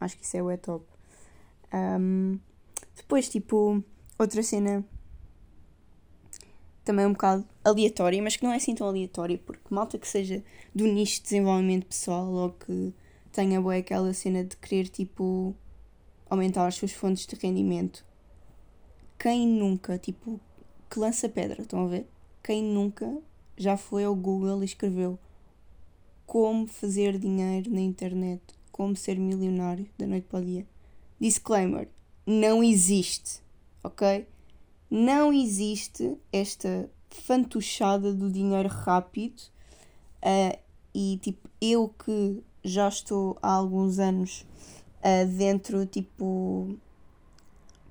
acho 0.00 0.16
que 0.16 0.24
isso 0.24 0.36
é 0.36 0.42
o 0.42 0.50
é 0.50 0.56
top 0.56 0.84
um, 1.72 2.38
depois 2.96 3.28
tipo 3.28 3.82
outra 4.18 4.42
cena 4.42 4.84
também 6.84 7.06
um 7.06 7.12
bocado 7.12 7.44
aleatória, 7.64 8.22
mas 8.22 8.36
que 8.36 8.44
não 8.44 8.52
é 8.52 8.56
assim 8.56 8.74
tão 8.74 8.86
aleatória, 8.86 9.38
porque 9.38 9.62
malta 9.70 9.98
que 9.98 10.08
seja 10.08 10.42
do 10.74 10.86
nicho 10.86 11.16
de 11.16 11.22
desenvolvimento 11.24 11.86
pessoal 11.86 12.26
ou 12.26 12.50
que 12.50 12.94
tenha 13.32 13.60
boa 13.60 13.76
aquela 13.76 14.12
cena 14.12 14.44
de 14.44 14.56
querer 14.56 14.88
tipo 14.88 15.54
aumentar 16.28 16.66
as 16.66 16.76
suas 16.76 16.92
fontes 16.92 17.26
de 17.26 17.36
rendimento. 17.36 18.04
Quem 19.18 19.46
nunca, 19.46 19.98
tipo, 19.98 20.40
que 20.88 20.98
lança 20.98 21.28
pedra, 21.28 21.62
estão 21.62 21.84
a 21.84 21.88
ver? 21.88 22.06
Quem 22.42 22.62
nunca 22.62 23.20
já 23.56 23.76
foi 23.76 24.04
ao 24.04 24.14
Google 24.14 24.62
e 24.62 24.64
escreveu 24.64 25.18
como 26.24 26.66
fazer 26.66 27.18
dinheiro 27.18 27.70
na 27.70 27.80
internet, 27.80 28.40
como 28.70 28.96
ser 28.96 29.18
milionário 29.18 29.86
da 29.98 30.06
noite 30.06 30.26
para 30.28 30.40
o 30.40 30.44
dia. 30.44 30.66
Disclaimer: 31.20 31.88
não 32.24 32.62
existe, 32.62 33.42
ok? 33.84 34.26
Não 34.90 35.32
existe 35.32 36.16
esta 36.32 36.90
fantochada 37.10 38.12
do 38.12 38.30
dinheiro 38.30 38.68
rápido 38.68 39.40
uh, 40.22 40.58
e 40.94 41.18
tipo, 41.22 41.48
eu 41.60 41.88
que 41.88 42.42
já 42.64 42.88
estou 42.88 43.38
há 43.40 43.52
alguns 43.52 43.98
anos 43.98 44.44
uh, 44.98 45.26
dentro, 45.36 45.86
tipo, 45.86 46.76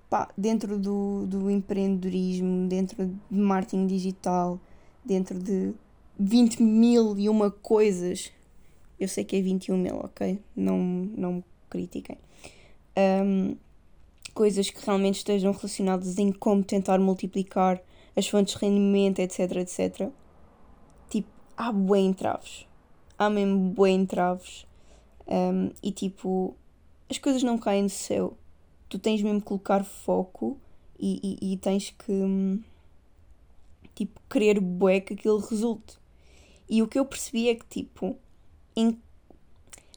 pá, 0.10 0.30
dentro 0.38 0.78
do, 0.78 1.26
do 1.26 1.50
empreendedorismo, 1.50 2.68
dentro 2.68 3.06
de 3.08 3.38
marketing 3.38 3.88
digital, 3.88 4.60
dentro 5.06 5.40
de 5.40 5.74
20 6.20 6.62
mil 6.62 7.18
e 7.18 7.30
uma 7.30 7.50
coisas. 7.50 8.32
Eu 9.00 9.08
sei 9.08 9.24
que 9.24 9.38
é 9.38 9.42
21 9.42 9.78
mil, 9.78 9.96
ok? 9.98 10.40
Não, 10.56 10.78
não 10.78 11.34
me 11.36 11.44
critiquem. 11.70 12.18
Um, 12.98 13.56
coisas 14.30 14.70
que 14.70 14.86
realmente 14.86 15.18
estejam 15.18 15.52
relacionadas 15.52 16.18
em 16.18 16.32
como 16.32 16.64
tentar 16.64 17.00
multiplicar 17.00 17.82
as 18.16 18.28
fontes 18.28 18.54
de 18.54 18.60
rendimento, 18.60 19.20
etc, 19.20 19.58
etc. 19.58 20.10
Tipo, 21.10 21.30
há 21.56 21.72
bué 21.72 22.00
entraves. 22.00 22.66
Há 23.18 23.30
mesmo 23.30 23.72
bué 23.72 23.92
entraves. 23.92 24.66
Um, 25.28 25.72
e 25.82 25.92
tipo, 25.92 26.56
as 27.10 27.18
coisas 27.18 27.44
não 27.44 27.58
caem 27.58 27.86
do 27.86 27.90
céu. 27.92 28.38
Tu 28.88 28.98
tens 29.00 29.22
mesmo 29.22 29.40
que 29.40 29.48
colocar 29.48 29.84
foco 29.84 30.58
e, 31.00 31.38
e, 31.42 31.54
e 31.54 31.58
tens 31.58 31.92
que 31.92 32.12
hum, 32.12 32.62
tipo 33.96 34.20
querer 34.30 34.60
bué 34.60 35.00
que 35.00 35.14
aquilo 35.14 35.40
resulte. 35.40 35.98
E 36.70 36.82
o 36.82 36.88
que 36.88 37.00
eu 37.00 37.06
percebi 37.06 37.50
é 37.50 37.56
que 37.56 37.66
tipo 37.66 38.16
em... 38.76 38.98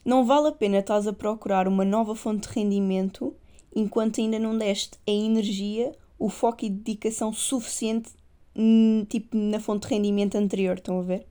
não 0.04 0.24
vale 0.24 0.48
a 0.48 0.52
pena 0.52 0.78
estás 0.78 1.06
a 1.06 1.12
procurar 1.12 1.68
uma 1.68 1.84
nova 1.84 2.14
fonte 2.14 2.48
de 2.48 2.54
rendimento 2.54 3.34
enquanto 3.74 4.20
ainda 4.20 4.38
não 4.38 4.56
deste 4.56 4.98
a 5.06 5.10
energia, 5.10 5.92
o 6.18 6.28
foco 6.28 6.64
e 6.64 6.70
dedicação 6.70 7.32
suficiente 7.32 8.10
hum, 8.56 9.04
tipo 9.08 9.36
na 9.36 9.60
fonte 9.60 9.88
de 9.88 9.94
rendimento 9.94 10.36
anterior, 10.36 10.76
estão 10.76 10.98
a 11.00 11.02
ver? 11.02 11.26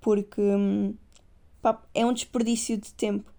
Porque 0.00 0.40
hum, 0.40 0.94
pá, 1.60 1.82
é 1.94 2.04
um 2.04 2.12
desperdício 2.12 2.76
de 2.76 2.92
tempo. 2.94 3.30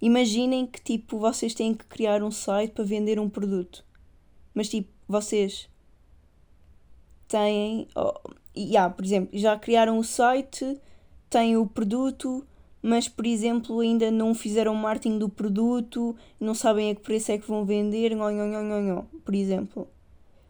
Imaginem 0.00 0.66
que 0.66 0.80
tipo 0.80 1.18
vocês 1.18 1.54
têm 1.54 1.74
que 1.74 1.84
criar 1.84 2.22
um 2.22 2.30
site 2.30 2.72
para 2.72 2.84
vender 2.84 3.18
um 3.18 3.28
produto. 3.28 3.84
Mas 4.54 4.68
tipo, 4.68 4.88
vocês 5.06 5.68
têm. 7.28 7.86
Oh, 7.94 8.14
yeah, 8.56 8.92
por 8.92 9.04
exemplo, 9.04 9.38
já 9.38 9.58
criaram 9.58 9.98
o 9.98 10.04
site, 10.04 10.78
têm 11.28 11.56
o 11.56 11.66
produto, 11.66 12.46
mas 12.82 13.08
por 13.08 13.26
exemplo 13.26 13.80
ainda 13.80 14.10
não 14.10 14.34
fizeram 14.34 14.74
marketing 14.74 15.18
do 15.18 15.28
produto, 15.28 16.16
não 16.38 16.54
sabem 16.54 16.90
a 16.90 16.94
que 16.94 17.02
preço 17.02 17.32
é 17.32 17.38
que 17.38 17.46
vão 17.46 17.64
vender, 17.64 18.14
nho, 18.14 18.30
nho, 18.30 18.62
nho, 18.62 18.80
nho, 18.80 19.08
por 19.24 19.34
exemplo. 19.34 19.88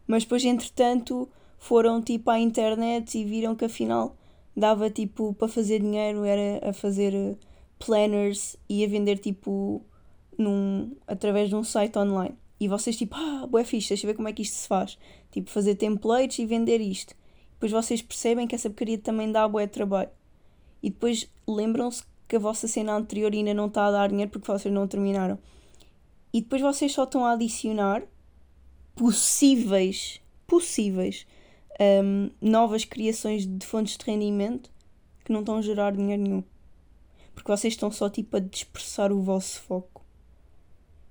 Mas 0.07 0.23
depois, 0.23 0.43
entretanto, 0.43 1.27
foram 1.57 2.01
tipo 2.01 2.29
à 2.29 2.39
internet 2.39 3.17
e 3.17 3.23
viram 3.23 3.55
que 3.55 3.65
afinal 3.65 4.15
dava 4.55 4.89
tipo 4.89 5.33
para 5.33 5.47
fazer 5.47 5.79
dinheiro, 5.79 6.25
era 6.25 6.69
a 6.69 6.73
fazer 6.73 7.37
planners 7.79 8.57
e 8.67 8.83
a 8.83 8.87
vender 8.87 9.17
tipo 9.17 9.81
num, 10.37 10.95
através 11.07 11.49
de 11.49 11.55
um 11.55 11.63
site 11.63 11.97
online. 11.97 12.35
E 12.59 12.67
vocês 12.67 12.95
tipo, 12.95 13.15
ah, 13.15 13.47
boé 13.47 13.63
fixe, 13.63 13.89
deixa 13.89 14.05
eu 14.05 14.11
ver 14.11 14.15
como 14.15 14.27
é 14.27 14.33
que 14.33 14.41
isto 14.41 14.55
se 14.55 14.67
faz. 14.67 14.97
Tipo, 15.31 15.49
fazer 15.49 15.75
templates 15.75 16.39
e 16.39 16.45
vender 16.45 16.79
isto. 16.79 17.15
Depois 17.53 17.71
vocês 17.71 18.01
percebem 18.01 18.47
que 18.47 18.53
essa 18.53 18.69
porcaria 18.69 18.97
também 18.97 19.31
dá 19.31 19.47
bué 19.47 19.65
trabalho. 19.65 20.09
E 20.83 20.89
depois 20.89 21.27
lembram-se 21.47 22.03
que 22.31 22.35
a 22.37 22.39
vossa 22.39 22.65
cena 22.65 22.95
anterior 22.95 23.33
ainda 23.33 23.53
não 23.53 23.67
está 23.67 23.87
a 23.87 23.91
dar 23.91 24.07
dinheiro 24.09 24.31
porque 24.31 24.49
vocês 24.49 24.73
não 24.73 24.87
terminaram. 24.87 25.37
E 26.33 26.39
depois 26.39 26.61
vocês 26.61 26.93
só 26.93 27.03
estão 27.03 27.25
a 27.25 27.33
adicionar 27.33 28.03
possíveis, 28.95 30.21
possíveis 30.47 31.27
um, 32.03 32.29
novas 32.41 32.85
criações 32.85 33.45
de 33.45 33.65
fontes 33.65 33.97
de 33.97 34.05
rendimento 34.05 34.71
que 35.25 35.33
não 35.33 35.41
estão 35.41 35.57
a 35.57 35.61
gerar 35.61 35.91
dinheiro 35.91 36.23
nenhum 36.23 36.43
porque 37.33 37.51
vocês 37.51 37.73
estão 37.73 37.91
só 37.91 38.09
tipo 38.09 38.37
a 38.37 38.39
dispersar 38.39 39.11
o 39.11 39.21
vosso 39.21 39.59
foco. 39.61 40.05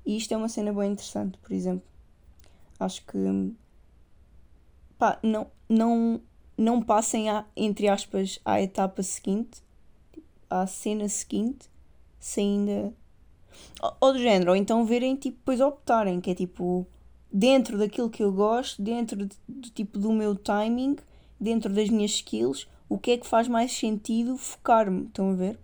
E 0.07 0.17
isto 0.17 0.33
é 0.33 0.37
uma 0.37 0.49
cena 0.49 0.73
bem 0.73 0.93
interessante, 0.93 1.37
por 1.39 1.53
exemplo. 1.53 1.87
Acho 2.79 3.05
que 3.05 3.19
pá, 4.97 5.19
não, 5.23 5.49
não, 5.69 6.21
não 6.57 6.83
passem 6.83 7.29
a, 7.29 7.45
entre 7.57 7.89
aspas 7.89 8.39
à 8.45 8.61
etapa 8.61 9.03
seguinte, 9.03 9.63
à 10.51 10.67
cena 10.67 11.09
seguinte, 11.09 11.71
se 12.19 12.41
ainda. 12.41 12.93
Ou 14.01 14.13
do 14.13 14.19
género, 14.19 14.51
ou 14.51 14.57
então 14.57 14.85
verem 14.85 15.17
tipo 15.17 15.39
depois 15.39 15.61
optarem, 15.61 16.21
que 16.21 16.31
é 16.31 16.35
tipo 16.35 16.87
dentro 17.33 17.79
daquilo 17.79 18.11
que 18.11 18.23
eu 18.23 18.33
gosto, 18.33 18.83
dentro 18.83 19.25
de, 19.27 19.37
de, 19.49 19.71
tipo 19.71 19.99
do 19.99 20.13
meu 20.13 20.35
timing, 20.35 20.97
dentro 21.39 21.73
das 21.73 21.89
minhas 21.89 22.13
skills, 22.13 22.67
o 22.89 22.99
que 22.99 23.13
é 23.13 23.19
que 23.19 23.27
faz 23.27 23.49
mais 23.49 23.73
sentido 23.73 24.37
focar-me, 24.37 25.07
estão 25.07 25.31
a 25.31 25.35
ver? 25.35 25.59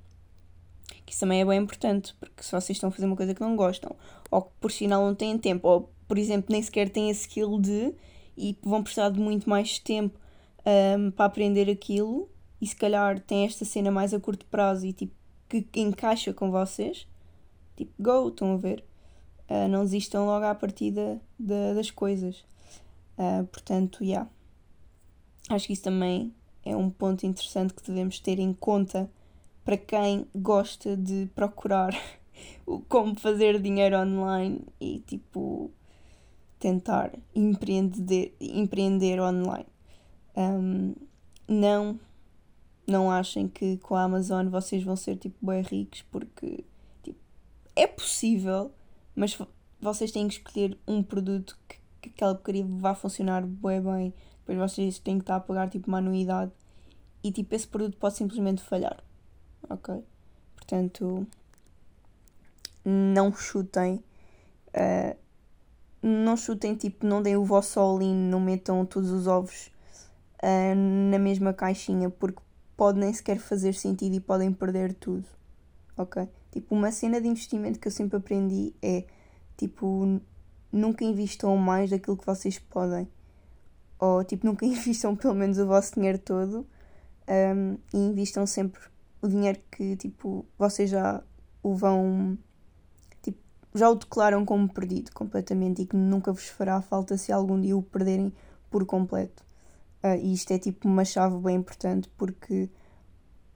que 1.06 1.12
isso 1.12 1.20
também 1.20 1.40
é 1.40 1.44
bem 1.44 1.60
importante, 1.60 2.14
porque 2.18 2.42
se 2.42 2.50
vocês 2.50 2.76
estão 2.76 2.88
a 2.88 2.92
fazer 2.92 3.06
uma 3.06 3.16
coisa 3.16 3.32
que 3.32 3.40
não 3.40 3.54
gostam, 3.54 3.94
ou 4.28 4.42
que 4.42 4.50
por 4.60 4.72
sinal 4.72 5.06
não 5.06 5.14
têm 5.14 5.38
tempo, 5.38 5.66
ou 5.68 5.90
por 6.08 6.18
exemplo 6.18 6.46
nem 6.50 6.60
sequer 6.60 6.90
têm 6.90 7.08
a 7.08 7.12
skill 7.12 7.60
de 7.60 7.94
e 8.36 8.58
vão 8.62 8.82
precisar 8.82 9.10
de 9.10 9.20
muito 9.20 9.48
mais 9.48 9.78
tempo 9.78 10.18
um, 10.98 11.10
para 11.12 11.26
aprender 11.26 11.70
aquilo, 11.70 12.28
e 12.60 12.66
se 12.66 12.76
calhar 12.76 13.20
têm 13.20 13.44
esta 13.44 13.64
cena 13.64 13.90
mais 13.90 14.14
a 14.14 14.20
curto 14.20 14.46
prazo 14.46 14.86
e 14.86 14.92
tipo 14.92 15.14
que 15.48 15.64
encaixa 15.76 16.32
com 16.32 16.50
vocês, 16.50 17.06
tipo 17.76 17.92
go, 18.02 18.28
estão 18.28 18.54
a 18.54 18.56
ver? 18.56 18.84
Uh, 19.48 19.68
não 19.68 19.84
desistam 19.84 20.26
logo 20.26 20.44
à 20.44 20.54
partida 20.54 21.20
de, 21.38 21.74
das 21.74 21.90
coisas. 21.90 22.44
Uh, 23.16 23.46
portanto, 23.46 23.98
já. 24.00 24.04
Yeah. 24.04 24.30
Acho 25.48 25.68
que 25.68 25.72
isso 25.72 25.84
também 25.84 26.34
é 26.64 26.74
um 26.74 26.90
ponto 26.90 27.24
interessante 27.24 27.72
que 27.72 27.82
devemos 27.86 28.18
ter 28.18 28.40
em 28.40 28.52
conta 28.52 29.08
para 29.64 29.76
quem 29.76 30.26
gosta 30.34 30.96
de 30.96 31.28
procurar 31.34 31.92
como 32.88 33.18
fazer 33.18 33.60
dinheiro 33.60 33.96
online 33.96 34.60
e 34.80 34.98
tipo 35.00 35.70
tentar 36.58 37.12
empreender, 37.34 38.34
empreender 38.40 39.20
online. 39.20 39.66
Um, 40.36 40.94
não, 41.48 41.98
não 42.86 43.10
achem 43.10 43.48
que 43.48 43.78
com 43.78 43.94
a 43.94 44.02
Amazon 44.02 44.48
vocês 44.48 44.82
vão 44.82 44.96
ser 44.96 45.16
tipo 45.16 45.44
bem 45.44 45.62
ricos 45.62 46.02
porque 46.10 46.64
tipo, 47.02 47.18
é 47.74 47.86
possível, 47.86 48.72
mas 49.14 49.36
vocês 49.80 50.12
têm 50.12 50.28
que 50.28 50.34
escolher 50.34 50.78
um 50.86 51.02
produto 51.02 51.58
que, 51.68 51.78
que 52.00 52.08
aquela 52.10 52.34
porcaria 52.34 52.64
vá 52.66 52.94
funcionar 52.94 53.44
bem 53.44 53.80
bem. 53.80 54.14
Depois 54.38 54.70
vocês 54.70 54.98
têm 54.98 55.18
que 55.18 55.24
estar 55.24 55.36
a 55.36 55.40
pagar 55.40 55.68
tipo 55.68 55.88
uma 55.88 55.98
anuidade 55.98 56.52
e 57.22 57.32
tipo 57.32 57.54
esse 57.54 57.66
produto 57.66 57.96
pode 57.96 58.16
simplesmente 58.16 58.62
falhar. 58.62 59.02
Ok? 59.68 60.02
Portanto, 60.54 61.26
não 62.84 63.34
chutem. 63.34 64.02
Uh, 64.68 65.16
não 66.02 66.36
chutem, 66.36 66.76
tipo, 66.76 67.04
não 67.04 67.20
deem 67.20 67.36
o 67.36 67.44
vosso 67.44 67.80
all-in, 67.80 68.14
não 68.14 68.38
metam 68.38 68.86
todos 68.86 69.10
os 69.10 69.26
ovos 69.26 69.72
uh, 70.42 71.10
na 71.10 71.18
mesma 71.18 71.52
caixinha, 71.52 72.08
porque 72.10 72.40
pode 72.76 72.98
nem 72.98 73.12
sequer 73.12 73.38
fazer 73.38 73.74
sentido 73.74 74.14
e 74.14 74.20
podem 74.20 74.52
perder 74.52 74.94
tudo. 74.94 75.24
Ok? 75.96 76.28
Tipo, 76.52 76.74
uma 76.74 76.92
cena 76.92 77.20
de 77.20 77.28
investimento 77.28 77.78
que 77.78 77.88
eu 77.88 77.92
sempre 77.92 78.16
aprendi 78.16 78.74
é, 78.82 79.04
tipo, 79.56 80.20
nunca 80.70 81.04
invistam 81.04 81.56
mais 81.56 81.90
daquilo 81.90 82.16
que 82.16 82.26
vocês 82.26 82.58
podem. 82.58 83.08
Ou, 83.98 84.22
tipo, 84.24 84.46
nunca 84.46 84.64
invistam 84.66 85.16
pelo 85.16 85.34
menos 85.34 85.58
o 85.58 85.66
vosso 85.66 85.94
dinheiro 85.94 86.18
todo 86.18 86.66
um, 87.28 87.78
e 87.94 87.98
invistam 87.98 88.46
sempre 88.46 88.80
o 89.22 89.28
dinheiro 89.28 89.58
que, 89.70 89.96
tipo, 89.96 90.44
vocês 90.58 90.90
já 90.90 91.22
o 91.62 91.74
vão 91.74 92.38
já 93.76 93.90
o 93.90 93.94
declaram 93.94 94.44
como 94.44 94.72
perdido 94.72 95.12
completamente 95.12 95.82
e 95.82 95.86
que 95.86 95.96
nunca 95.96 96.32
vos 96.32 96.48
fará 96.48 96.80
falta 96.80 97.18
se 97.18 97.30
algum 97.30 97.60
dia 97.60 97.76
o 97.76 97.82
perderem 97.82 98.32
por 98.70 98.86
completo. 98.86 99.44
Uh, 100.02 100.16
e 100.20 100.32
isto 100.32 100.52
é 100.52 100.58
tipo 100.58 100.86
uma 100.86 101.04
chave 101.04 101.38
bem 101.38 101.56
importante 101.56 102.08
porque 102.16 102.68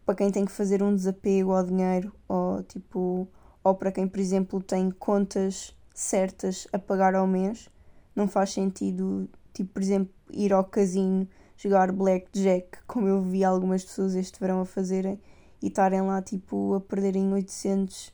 para 0.06 0.14
quem 0.14 0.30
tem 0.30 0.44
que 0.44 0.52
fazer 0.52 0.82
um 0.82 0.94
desapego 0.94 1.52
ao 1.52 1.64
dinheiro 1.64 2.12
ou 2.26 2.62
tipo 2.62 3.28
ou 3.62 3.74
para 3.74 3.92
quem 3.92 4.08
por 4.08 4.18
exemplo 4.18 4.62
tem 4.62 4.90
contas 4.90 5.76
certas 5.94 6.66
a 6.72 6.78
pagar 6.78 7.14
ao 7.14 7.26
mês 7.26 7.68
não 8.16 8.26
faz 8.26 8.52
sentido 8.52 9.28
tipo 9.52 9.74
por 9.74 9.82
exemplo 9.82 10.12
ir 10.32 10.52
ao 10.52 10.64
casino 10.64 11.28
jogar 11.56 11.92
blackjack 11.92 12.78
como 12.86 13.06
eu 13.06 13.22
vi 13.22 13.44
algumas 13.44 13.84
pessoas 13.84 14.14
este 14.14 14.40
verão 14.40 14.62
a 14.62 14.64
fazerem 14.64 15.20
e 15.62 15.68
estarem 15.68 16.00
lá 16.00 16.22
tipo 16.22 16.74
a 16.74 16.80
perderem 16.80 17.32
800 17.32 18.08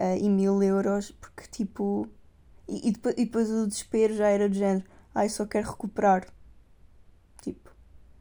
uh, 0.00 0.16
e 0.18 0.28
mil 0.28 0.62
euros, 0.62 1.10
porque 1.10 1.42
tipo. 1.50 2.08
E, 2.66 2.88
e, 2.88 2.92
depois, 2.92 3.14
e 3.18 3.24
depois 3.24 3.50
o 3.50 3.66
desespero 3.66 4.14
já 4.14 4.28
era 4.28 4.48
do 4.48 4.54
género, 4.54 4.84
ai, 5.14 5.26
ah, 5.26 5.28
só 5.28 5.44
quero 5.44 5.70
recuperar. 5.70 6.26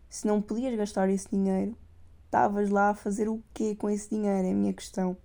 Se 0.09 0.25
não 0.27 0.41
podias 0.41 0.75
gastar 0.75 1.09
esse 1.09 1.29
dinheiro, 1.29 1.77
estavas 2.25 2.69
lá 2.69 2.89
a 2.89 2.95
fazer 2.95 3.29
o 3.29 3.41
quê 3.53 3.75
com 3.75 3.89
esse 3.89 4.09
dinheiro? 4.09 4.47
É 4.47 4.51
a 4.51 4.55
minha 4.55 4.73
questão. 4.73 5.15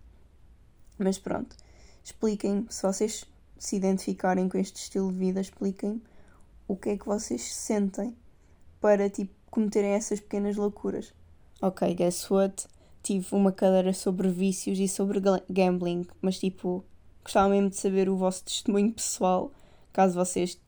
Mas 0.99 1.19
pronto, 1.19 1.57
expliquem 2.03 2.67
se 2.69 2.83
vocês 2.83 3.25
se 3.59 3.77
identificarem 3.77 4.49
com 4.49 4.59
este 4.59 4.77
estilo 4.77 5.11
de 5.11 5.19
vida, 5.19 5.41
expliquem 5.41 6.03
o 6.69 6.77
que 6.77 6.91
é 6.91 6.99
que 6.99 7.07
vocês 7.07 7.55
sentem 7.55 8.17
para 8.81 9.09
tipo 9.09 9.33
cometerem 9.51 9.93
essas 9.93 10.21
pequenas 10.21 10.57
loucuras. 10.57 11.15
Ok, 11.63 11.95
guess 11.95 12.31
what? 12.31 12.69
tive 13.05 13.27
uma 13.33 13.53
cadeira 13.53 13.93
sobre 13.93 14.29
vícios 14.29 14.81
e 14.81 14.89
sobre 14.89 15.21
gambling, 15.49 16.07
mas 16.23 16.39
tipo, 16.39 16.83
gostava 17.23 17.51
mesmo 17.51 17.69
de 17.69 17.77
saber 17.77 18.09
o 18.09 18.17
vosso 18.17 18.43
testemunho 18.43 18.93
pessoal, 18.93 19.53
caso 19.93 20.15
vocês 20.15 20.59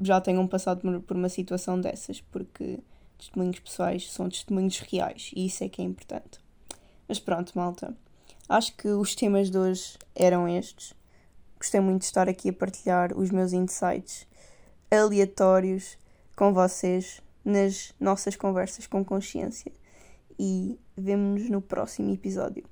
já 0.00 0.20
tenham 0.20 0.46
passado 0.46 1.00
por 1.02 1.16
uma 1.16 1.28
situação 1.28 1.80
dessas, 1.80 2.20
porque 2.20 2.80
testemunhos 3.18 3.58
pessoais 3.58 4.10
são 4.12 4.28
testemunhos 4.28 4.78
reais 4.78 5.30
e 5.34 5.46
isso 5.46 5.64
é 5.64 5.68
que 5.68 5.82
é 5.82 5.84
importante. 5.84 6.38
Mas 7.06 7.18
pronto, 7.18 7.52
malta. 7.54 7.94
Acho 8.48 8.74
que 8.76 8.88
os 8.88 9.14
temas 9.14 9.50
de 9.50 9.58
hoje 9.58 9.98
eram 10.14 10.48
estes. 10.48 10.94
Gostei 11.58 11.80
muito 11.80 12.00
de 12.00 12.06
estar 12.06 12.28
aqui 12.28 12.50
a 12.50 12.52
partilhar 12.52 13.16
os 13.18 13.30
meus 13.30 13.52
insights 13.52 14.26
aleatórios 14.90 15.98
com 16.36 16.52
vocês 16.54 17.20
nas 17.44 17.92
nossas 17.98 18.36
conversas 18.36 18.86
com 18.86 19.04
consciência 19.04 19.72
e 20.38 20.78
vemo-nos 20.96 21.50
no 21.50 21.60
próximo 21.60 22.12
episódio. 22.12 22.64